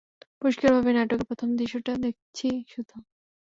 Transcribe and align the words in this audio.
পরিষ্কারভাবেই, 0.41 0.95
নাটকের 0.97 1.27
প্রথম 1.27 1.49
দৃশ্যটা 1.59 1.91
দেখেছি 2.03 2.47
শুধু! 2.67 2.95